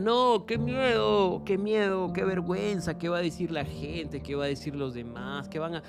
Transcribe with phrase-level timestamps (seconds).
[0.00, 4.44] no, qué miedo, qué miedo, qué vergüenza, qué va a decir la gente, qué va
[4.44, 5.82] a decir los demás, qué van a...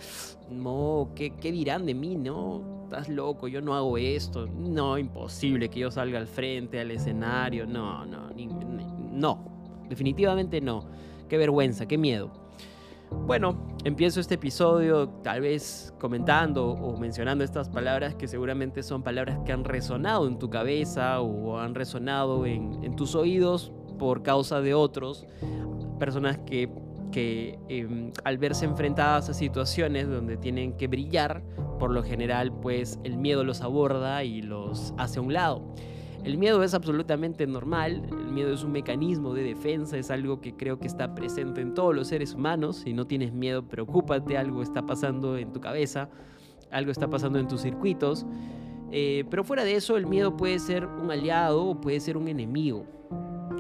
[0.50, 5.70] No, qué, qué dirán de mí, no, estás loco, yo no hago esto, no, imposible
[5.70, 8.32] que yo salga al frente, al escenario, no, no,
[9.12, 10.86] no, definitivamente no,
[11.28, 12.32] qué vergüenza, qué miedo.
[13.28, 19.40] Bueno, empiezo este episodio tal vez comentando o mencionando estas palabras que seguramente son palabras
[19.46, 24.74] que han resonado en tu cabeza o han resonado en, tus oídos por causa de
[24.74, 25.26] otros,
[26.00, 26.70] personas que,
[27.12, 31.44] que em, al verse enfrentadas a situaciones donde tienen que brillar,
[31.80, 35.74] por lo general pues el miedo los aborda y los hace a un lado.
[36.24, 40.54] El miedo es absolutamente normal, el miedo es un mecanismo de defensa, es algo que
[40.54, 42.82] creo que está presente en todos los seres humanos.
[42.84, 46.10] Si no tienes miedo, preocúpate, algo está pasando en tu cabeza,
[46.72, 48.26] algo está pasando en tus circuitos.
[48.92, 52.28] Eh, pero fuera de eso, el miedo puede ser un aliado o puede ser un
[52.28, 52.86] enemigo.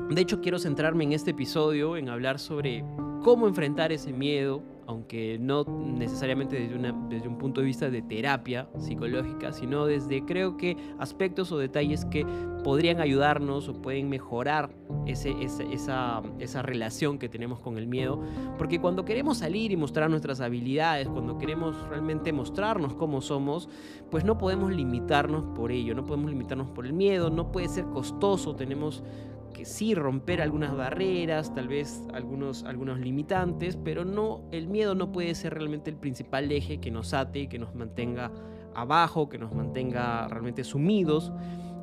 [0.09, 2.83] De hecho, quiero centrarme en este episodio en hablar sobre
[3.23, 8.67] cómo enfrentar ese miedo, aunque no necesariamente desde, desde un punto de vista de terapia
[8.79, 12.25] psicológica, sino desde creo que aspectos o detalles que
[12.63, 14.71] podrían ayudarnos o pueden mejorar
[15.05, 18.19] esa, esa relación que tenemos con el miedo.
[18.57, 23.69] Porque cuando queremos salir y mostrar nuestras habilidades, cuando queremos realmente mostrarnos cómo somos,
[24.09, 27.85] pues no podemos limitarnos por ello, no podemos limitarnos por el miedo, no puede ser
[27.85, 29.03] costoso, tenemos
[29.53, 35.11] que sí romper algunas barreras, tal vez algunos, algunos limitantes, pero no, el miedo no
[35.11, 38.31] puede ser realmente el principal eje que nos ate que nos mantenga
[38.75, 41.31] abajo, que nos mantenga realmente sumidos.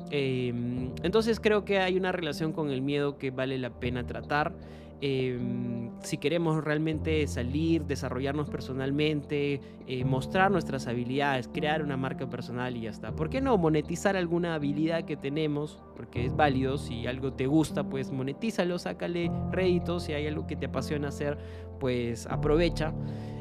[0.09, 4.53] Em, entonces creo que hay una relación con el miedo que vale la pena tratar.
[4.99, 12.75] Em, si queremos realmente salir, desarrollarnos personalmente, eh, mostrar nuestras habilidades, crear una marca personal
[12.75, 13.15] y ya está.
[13.15, 15.79] ¿Por qué no monetizar alguna habilidad que tenemos?
[15.95, 20.55] Porque es válido, si algo te gusta, pues monetízalo, sácale réditos, si hay algo que
[20.55, 21.37] te apasiona hacer,
[21.79, 22.91] pues aprovecha.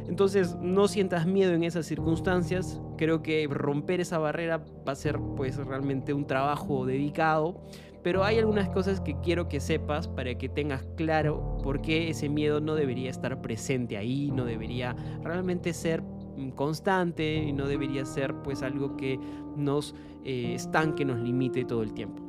[0.09, 5.19] Entonces no sientas miedo en esas circunstancias, creo que romper esa barrera va a ser
[5.37, 7.61] pues realmente un trabajo dedicado
[8.06, 12.28] pero hay algunas cosas que quiero que sepas para que tengas claro por qué ese
[12.28, 14.94] miedo no debería estar presente ahí, no debería
[15.25, 19.19] realmente ser mm, constante y no debería ser pues algo que
[19.56, 19.93] nos
[20.25, 22.22] eh, estanque, nos limite todo el tiempo.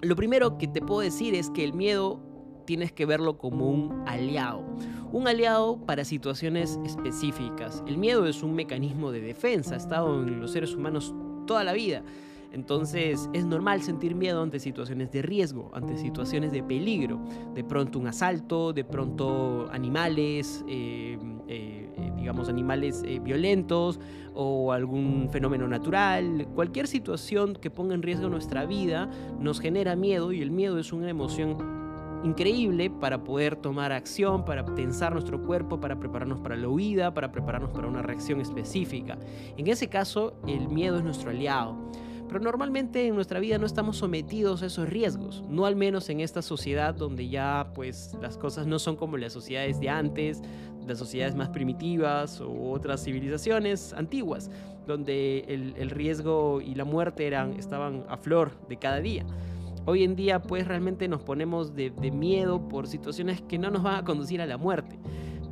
[0.00, 2.20] Lo primero que te puedo decir es que el miedo
[2.66, 4.64] tienes que verlo como un aliado.
[5.12, 7.84] Un aliado para situaciones específicas.
[7.86, 11.14] El miedo es un mecanismo de defensa, ha estado en los seres humanos
[11.46, 12.02] toda la vida.
[12.52, 17.20] Entonces es normal sentir miedo ante situaciones de riesgo, ante situaciones de peligro.
[17.54, 24.00] De pronto un asalto, de pronto animales, eh, eh, eh, digamos animales violentos
[24.34, 26.48] o algún fenómeno natural.
[26.54, 30.92] Cualquier situación que ponga en riesgo nuestra vida nos genera miedo y el miedo es
[30.92, 31.78] una emoción
[32.24, 37.30] increíble para poder tomar acción, para tensar nuestro cuerpo, para prepararnos para la huida, para
[37.30, 39.18] prepararnos para una reacción específica.
[39.56, 41.76] En ese caso, el miedo es nuestro aliado.
[42.28, 46.20] Pero normalmente en nuestra vida no estamos sometidos a esos riesgos, no al menos en
[46.20, 50.42] esta sociedad donde ya pues las cosas no son como las sociedades de antes,
[50.86, 54.50] las sociedades más primitivas o otras civilizaciones antiguas,
[54.86, 59.24] donde el, riesgo y la muerte eran, estaban a flor de cada día.
[59.86, 63.96] Hoy en día pues realmente nos ponemos de miedo por situaciones que no nos van
[63.96, 64.98] a conducir a la muerte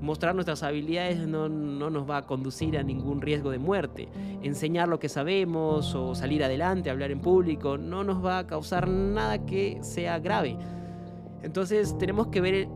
[0.00, 4.08] mostrar nuestras habilidades no, nos va a conducir a ningún riesgo de muerte.
[4.42, 8.88] Enseñar lo que sabemos o salir adelante, hablar en público, no nos va a causar
[8.88, 10.56] nada que sea grave.
[11.42, 12.68] Entonces tenemos que ver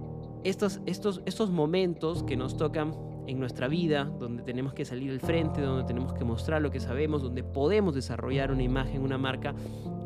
[0.45, 2.95] estos, estos, estos momentos que nos tocan
[3.27, 6.81] en nuestra vida, donde tenemos que salir al frente, donde tenemos que mostrar lo que
[6.81, 9.55] sabemos, donde podemos desarrollar una imagen, una marca,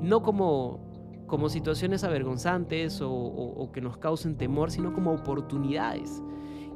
[0.01, 6.23] no como, como situaciones avergonzantes o, o que nos causen temor, sino como oportunidades.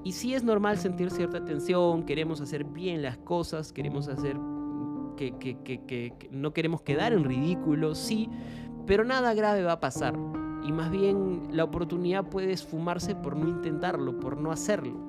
[0.05, 4.37] Y sí es normal sentir cierta tensión, queremos hacer bien las cosas, queremos hacer
[5.17, 8.29] que, que, no queremos quedar en ridículo, sí,
[8.87, 10.15] pero nada grave va a pasar.
[10.65, 15.09] Y más bien la oportunidad puede esfumarse por no intentarlo, por no hacerlo.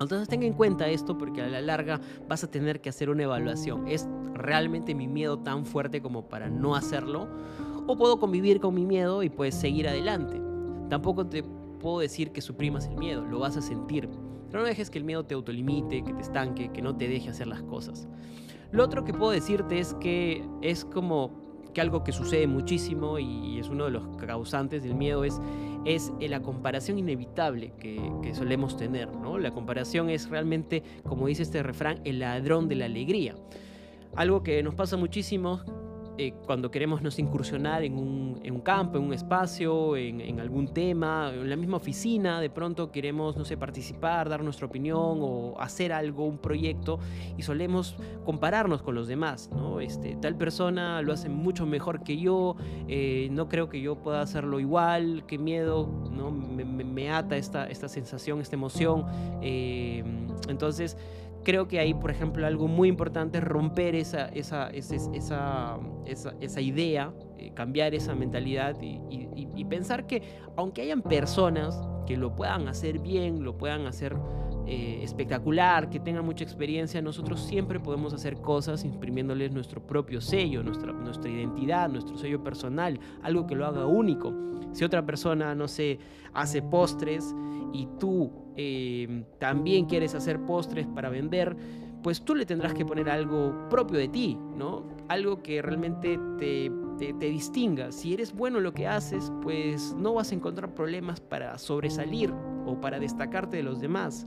[0.00, 3.22] Entonces tenga en cuenta esto porque a la larga vas a tener que hacer una
[3.22, 3.86] evaluación.
[3.88, 7.28] ¿Es realmente mi miedo tan fuerte como para no hacerlo?
[7.86, 10.40] ¿O puedo convivir con mi miedo y pues seguir adelante?
[10.90, 11.42] Tampoco te
[11.86, 14.08] puedo decir que suprimas el miedo, lo vas a sentir.
[14.50, 17.28] Pero no dejes que el miedo te autolimite, que te estanque, que no te deje
[17.30, 18.08] hacer las cosas.
[18.72, 23.60] Lo otro que puedo decirte es que es como que algo que sucede muchísimo y
[23.60, 25.40] es uno de los causantes del miedo es,
[25.84, 29.14] es la comparación inevitable que, que solemos tener.
[29.14, 29.38] ¿no?
[29.38, 33.36] La comparación es realmente, como dice este refrán, el ladrón de la alegría.
[34.16, 35.60] Algo que nos pasa muchísimo
[36.18, 40.40] eh, cuando queremos nos incursionar en un, en un, campo, en un espacio, en, en,
[40.40, 45.18] algún tema, en la misma oficina, de pronto queremos, no sé, participar, dar nuestra opinión
[45.20, 46.98] o hacer algo, un proyecto,
[47.36, 49.80] y solemos compararnos con los demás, ¿no?
[49.80, 52.56] Este, tal persona lo hace mucho mejor que yo,
[52.88, 56.30] eh, no creo que yo pueda hacerlo igual, qué miedo, ¿no?
[56.30, 59.04] Me, me, ata esta, esta sensación, esta emoción.
[59.42, 60.02] Eh,
[60.48, 60.96] entonces,
[61.46, 65.78] creo que hay, por ejemplo, algo muy importante es romper esa, esa, esa,
[66.40, 70.24] esa idea, eh, cambiar esa mentalidad y, y, y, pensar que
[70.56, 74.16] aunque hayan personas que lo puedan hacer bien, lo puedan hacer
[74.66, 80.64] eh, espectacular, que tengan mucha experiencia, nosotros siempre podemos hacer cosas imprimiéndoles nuestro propio sello,
[80.64, 84.34] nuestra, nuestra identidad, nuestro sello personal, algo que lo haga único.
[84.72, 86.00] Si otra persona, no sé,
[86.34, 87.32] hace postres
[87.72, 91.56] y tú eh, también quieres hacer postres para vender,
[92.02, 94.84] pues tú le tendrás que poner algo propio de ti, ¿no?
[95.08, 97.90] Algo que realmente te, te, te, distinga.
[97.90, 102.32] Si eres bueno en lo que haces, pues no vas a encontrar problemas para sobresalir
[102.64, 104.26] o para destacarte de los demás.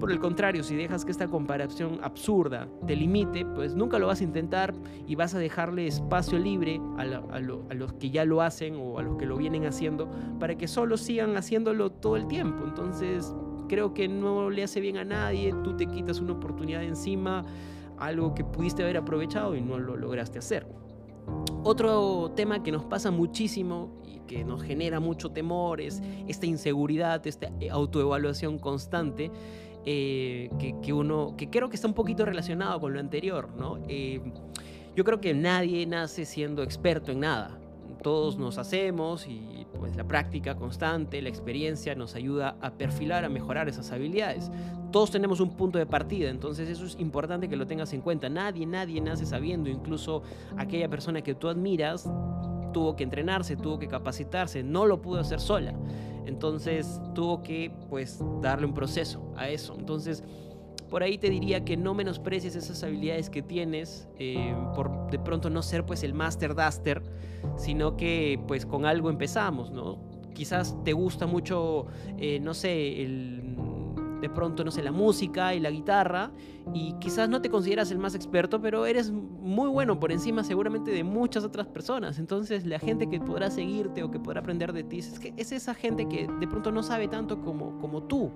[0.00, 4.20] Por el contrario, si dejas que esta comparación absurda te limite, pues nunca lo vas
[4.20, 4.74] a intentar
[5.06, 9.16] y vas a dejarle espacio libre a, los que ya lo hacen o a los
[9.16, 12.64] que lo vienen haciendo para que solo sigan haciéndolo todo el tiempo.
[12.64, 13.32] Entonces,
[13.68, 17.44] creo que no le hace bien a nadie, tú te quitas una oportunidad de encima,
[17.98, 20.66] algo que pudiste haber aprovechado y no lo lograste hacer.
[21.62, 23.99] Otro tema que nos pasa muchísimo
[24.30, 29.32] que nos genera mucho temor es esta inseguridad, esta autoevaluación constante.
[29.86, 33.78] Eh, que, que, uno, que creo que está un poquito relacionado con lo anterior, ¿no?
[33.88, 34.20] Eh,
[34.94, 37.58] yo creo que nadie nace siendo experto en nada.
[38.02, 43.30] Todos nos hacemos y pues la práctica constante, la experiencia nos ayuda a perfilar, a
[43.30, 44.50] mejorar esas habilidades.
[44.92, 48.28] Todos tenemos un punto de partida, entonces eso es importante que lo tengas en cuenta.
[48.28, 50.22] Nadie, nadie nace sabiendo, incluso
[50.58, 52.06] aquella persona que tú admiras
[52.72, 55.74] tuvo que entrenarse, tuvo que capacitarse, no lo pudo hacer sola.
[56.26, 59.74] Entonces tuvo que pues darle un proceso a eso.
[59.78, 60.22] Entonces
[60.90, 65.48] por ahí te diría que no menosprecies esas habilidades que tienes eh, por de pronto
[65.48, 67.02] no ser pues el master duster,
[67.56, 69.98] sino que pues con algo empezamos, ¿no?
[70.34, 71.86] Quizás te gusta mucho,
[72.18, 73.56] eh, no sé, el,
[74.20, 76.30] de pronto, no sé, la música y la guitarra,
[76.74, 80.90] y quizás no te consideras el más experto, pero eres muy bueno por encima seguramente
[80.90, 82.18] de muchas otras personas.
[82.18, 85.52] Entonces la gente que podrá seguirte o que podrá aprender de ti es, que es
[85.52, 88.30] esa gente que de pronto no sabe tanto como, como tú.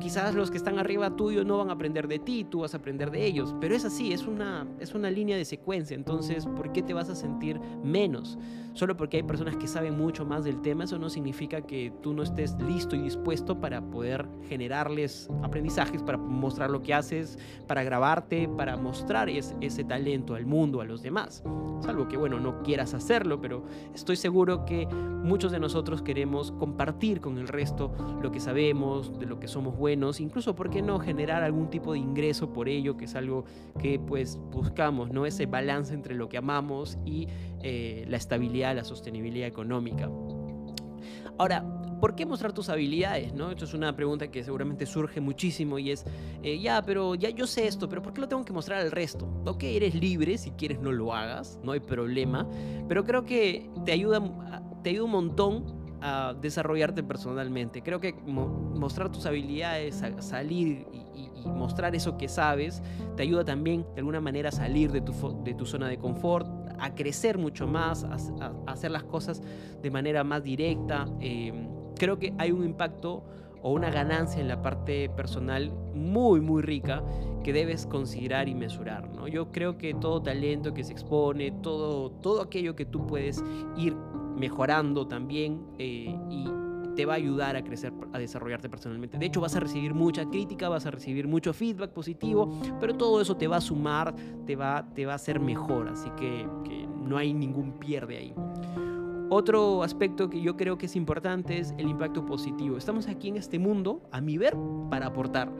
[0.00, 2.78] Quizás los que están arriba tuyo no van a aprender de ti, tú vas a
[2.78, 6.72] aprender de ellos, pero es así, es una, es una línea de secuencia, entonces, ¿por
[6.72, 8.38] qué te vas a sentir menos?
[8.72, 12.12] Solo porque hay personas que saben mucho más del tema, eso no significa que tú
[12.12, 17.38] no estés listo y dispuesto para poder generarles aprendizajes, para mostrar lo que haces,
[17.68, 21.44] para grabarte, para mostrar ese, ese talento al mundo, a los demás.
[21.80, 23.64] Salvo que, bueno, no quieras hacerlo, pero
[23.94, 27.92] estoy seguro que muchos de nosotros queremos compartir con el resto
[28.22, 31.92] lo que sabemos, de lo que somos buenos, incluso, ¿por qué no generar algún tipo
[31.92, 33.44] de ingreso por ello, que es algo
[33.78, 35.26] que pues buscamos, ¿no?
[35.26, 37.28] Ese balance entre lo que amamos y
[37.62, 40.10] eh, la estabilidad, la sostenibilidad económica.
[41.36, 41.64] Ahora,
[42.00, 43.34] ¿por qué mostrar tus habilidades?
[43.34, 43.50] ¿no?
[43.50, 46.04] Esto es una pregunta que seguramente surge muchísimo y es,
[46.42, 48.90] eh, ya, pero ya yo sé esto, pero ¿por qué lo tengo que mostrar al
[48.90, 49.26] resto?
[49.44, 52.48] Ok, eres libre, si quieres no lo hagas, no hay problema,
[52.88, 54.22] pero creo que te ayuda,
[54.82, 55.83] te ayuda un montón
[56.40, 57.82] desarrollarte personalmente.
[57.82, 62.82] Creo que mo mostrar tus habilidades, salir y, mostrar eso que sabes,
[63.16, 67.36] te ayuda también de alguna manera a salir de tu, zona de confort, a crecer
[67.36, 69.42] mucho más, a, hacer las cosas
[69.82, 71.06] de manera más directa.
[71.20, 71.68] Eh,
[71.98, 73.24] creo que hay un impacto
[73.62, 77.02] o una ganancia en la parte personal muy, muy rica
[77.42, 79.08] que debes considerar y mesurar.
[79.08, 79.28] ¿no?
[79.28, 83.42] Yo creo que todo talento que se expone, todo, todo aquello que tú puedes
[83.76, 83.94] ir
[84.36, 86.48] mejorando también eh, y
[86.94, 89.18] te va a ayudar a crecer, a desarrollarte personalmente.
[89.18, 93.20] De hecho, vas a recibir mucha crítica, vas a recibir mucho feedback positivo, pero todo
[93.20, 94.14] eso te va a sumar,
[94.46, 98.34] te va, te va a hacer mejor, así que, que no hay ningún pierde ahí.
[99.30, 102.76] Otro aspecto que yo creo que es importante es el impacto positivo.
[102.76, 104.56] Estamos aquí en este mundo, a mi ver,
[104.90, 105.50] para aportar.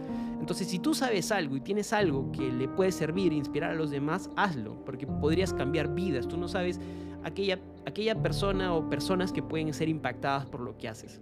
[0.40, 3.74] Entonces, si tú sabes algo y tienes algo que le puede servir e inspirar a
[3.74, 6.28] los demás, hazlo, porque podrías cambiar vidas.
[6.28, 6.80] Tú no sabes
[7.22, 11.20] aquella, aquella persona o personas que pueden ser impactadas por lo que haces.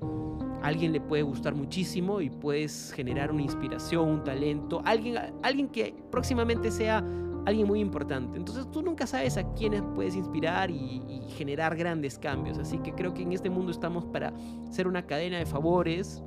[0.63, 5.95] Alguien le puede gustar muchísimo y puedes generar una inspiración, un talento, alguien, alguien que
[6.11, 7.05] próximamente sea
[7.47, 8.37] alguien muy importante.
[8.37, 11.03] Entonces tú nunca sabes a quiénes puedes inspirar y,
[11.37, 12.59] generar grandes cambios.
[12.59, 14.35] Así que creo que en este mundo estamos para
[14.71, 16.23] ser una cadena de favores,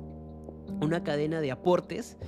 [0.82, 2.18] una cadena de aportes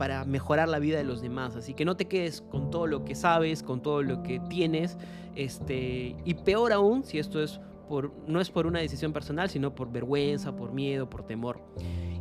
[0.00, 1.56] para mejorar la vida de los demás.
[1.56, 4.96] Así que no te quedes con todo lo que sabes, con todo lo que tienes.
[5.36, 9.74] Este, y peor aún, si esto es por, no es por una decisión personal, sino
[9.74, 11.60] por vergüenza, por miedo, por temor.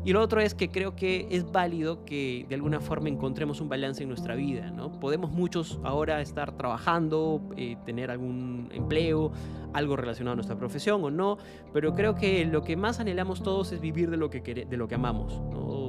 [0.03, 3.69] Y lo otro es que creo que es válido que de alguna forma encontremos un
[3.69, 5.00] balance en nuestra vida, ¿no?
[5.00, 9.31] Podemos muchos ahora estar trabajando, eh, tener algún empleo,
[9.71, 11.38] algo relacionado a nuestra profesión o no,
[11.71, 14.88] pero creo que lo que más anhelamos todos es vivir de lo que, de lo
[14.89, 15.41] que amamos,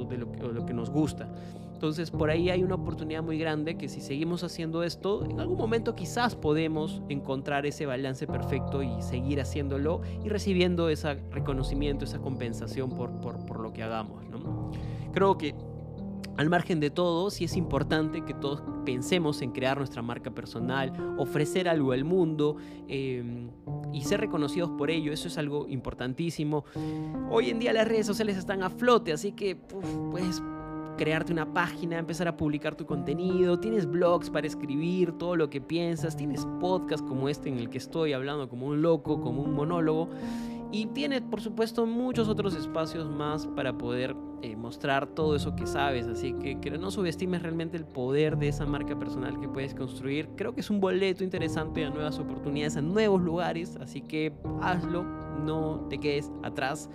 [0.09, 1.27] de lo que nos gusta.
[1.81, 5.57] Entonces por ahí hay una oportunidad muy grande que si seguimos haciendo esto, en algún
[5.57, 12.19] momento quizás podemos encontrar ese balance perfecto y seguir haciéndolo y recibiendo ese reconocimiento, esa
[12.19, 14.23] compensación por, por, lo que hagamos.
[15.11, 15.55] Creo que
[16.37, 20.93] al margen de todo, sí es importante que todos pensemos en crear nuestra marca personal,
[21.17, 22.57] ofrecer algo al mundo
[22.87, 23.49] em,
[23.91, 25.11] y ser reconocidos por ello.
[25.11, 26.63] Eso es algo importantísimo.
[27.31, 30.43] Hoy en día las redes sociales están a flote, así que pues
[30.97, 35.61] crearte una página, empezar a publicar tu contenido, tienes blogs para escribir todo lo que
[35.61, 39.53] piensas, tienes podcasts como este en el que estoy hablando como un loco, como un
[39.53, 40.09] monólogo,
[40.71, 45.67] y tienes por supuesto muchos otros espacios más para poder eh, mostrar todo eso que
[45.67, 49.75] sabes, así que, que no subestimes realmente el poder de esa marca personal que puedes
[49.75, 54.33] construir, creo que es un boleto interesante a nuevas oportunidades, a nuevos lugares, así que
[54.61, 55.03] hazlo,
[55.45, 56.89] no te quedes atrás.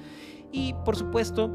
[0.52, 1.50] Y por supuesto,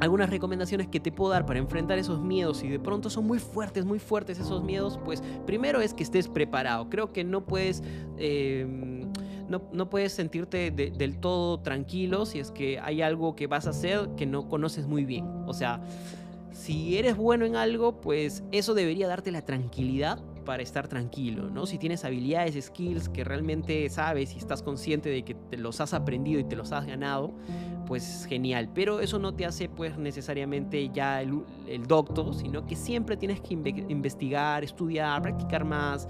[0.00, 3.38] algunas recomendaciones que te puedo dar para enfrentar esos miedos y de pronto son muy
[3.38, 6.88] fuertes, muy fuertes esos miedos, pues primero es que estés preparado.
[6.90, 7.82] Creo que no puedes...
[8.18, 9.12] Em,
[9.46, 14.08] no, puedes sentirte del todo tranquilo si es que hay algo que vas a hacer
[14.16, 15.26] que no conoces muy bien.
[15.46, 15.80] O sea,
[16.50, 21.66] si eres bueno en algo, pues eso debería darte la tranquilidad para estar tranquilo, ¿no?
[21.66, 25.94] Si tienes habilidades, skills que realmente sabes y estás consciente de que te los has
[25.94, 27.32] aprendido y te los has ganado,
[27.86, 28.70] pues genial.
[28.74, 33.40] Pero eso no te hace pues necesariamente ya el, el docto, sino que siempre tienes
[33.40, 36.08] que investigar, estudiar, practicar más.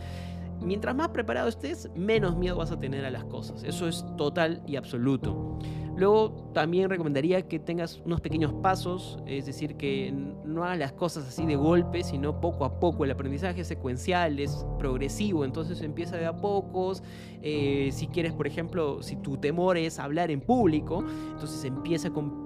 [0.60, 3.62] Mientras más preparado estés, menos miedo vas a tener a las cosas.
[3.64, 5.58] Eso es total y absoluto.
[5.96, 10.12] Luego también recomendaría que tengas unos pequeños pasos, es decir, que
[10.44, 13.04] no hagas las cosas así de golpe, sino poco a poco.
[13.04, 17.02] El aprendizaje es secuencial, es progresivo, entonces empieza de a pocos.
[17.42, 22.44] Eh, si quieres, por ejemplo, si tu temor es hablar en público, entonces empieza con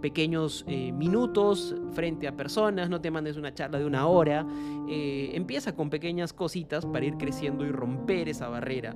[0.00, 4.46] pequeños eh, minutos frente a personas, no te mandes una charla de una hora,
[4.88, 8.94] eh, empieza con pequeñas cositas para ir creciendo y romper esa barrera.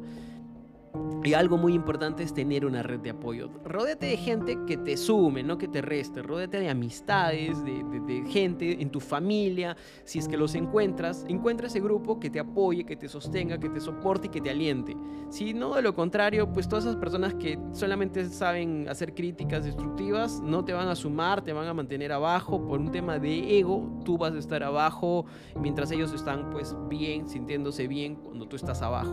[1.26, 3.50] Y algo muy importante es tener una red de apoyo.
[3.64, 6.22] Rodéate de gente que te sume, no que te reste.
[6.22, 9.76] Rodéate de amistades, de, gente en tu familia.
[10.04, 13.68] Si es que los encuentras, encuentra ese grupo que te apoye, que te sostenga, que
[13.68, 14.96] te soporte y que te aliente.
[15.28, 20.40] Si no, de lo contrario, pues todas esas personas que solamente saben hacer críticas destructivas
[20.40, 24.00] no te van a sumar, te van a mantener abajo por un tema de ego.
[24.04, 25.26] Tú vas a estar abajo
[25.60, 29.12] mientras ellos están pues bien, sintiéndose bien cuando tú estás abajo.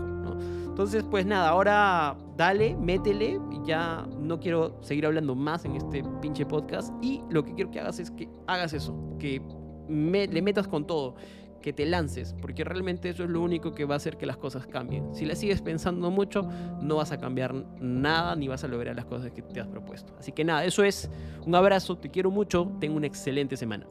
[0.73, 3.39] Entonces, pues nada, ahora dale, métele.
[3.63, 6.91] Ya no quiero seguir hablando más en este pinche podcast.
[6.99, 9.39] Y lo que quiero que hagas es que hagas eso, que
[9.87, 11.13] le metas con todo,
[11.61, 14.37] que te lances, porque realmente eso es lo único que va a hacer que las
[14.37, 15.13] cosas cambien.
[15.13, 16.41] Si le sigues pensando mucho,
[16.81, 20.15] no vas a cambiar nada ni vas a lograr las cosas que te has propuesto.
[20.17, 21.07] Así que nada, eso es
[21.45, 23.85] un abrazo, te quiero mucho, tengo una excelente semana.